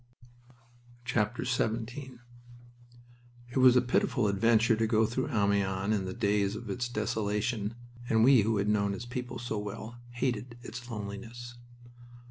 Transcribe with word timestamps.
XVII 1.07 2.13
It 3.51 3.57
was 3.59 3.75
a 3.75 3.83
pitiful 3.83 4.27
adventure 4.27 4.75
to 4.75 4.87
go 4.87 5.05
through 5.05 5.29
Amiens 5.29 5.93
in 5.93 6.05
the 6.05 6.13
days 6.15 6.55
of 6.55 6.71
its 6.71 6.89
desolation, 6.89 7.75
and 8.09 8.23
we 8.23 8.41
who 8.41 8.57
had 8.57 8.67
known 8.67 8.95
its 8.95 9.05
people 9.05 9.37
so 9.37 9.59
well 9.59 9.99
hated 10.09 10.57
its 10.63 10.89
loneliness. 10.89 11.53